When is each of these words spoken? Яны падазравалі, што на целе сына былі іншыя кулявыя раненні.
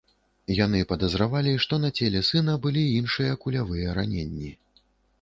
Яны 0.59 0.79
падазравалі, 0.91 1.53
што 1.67 1.79
на 1.85 1.93
целе 2.01 2.23
сына 2.31 2.57
былі 2.65 2.89
іншыя 2.99 3.39
кулявыя 3.47 3.99
раненні. 4.03 4.55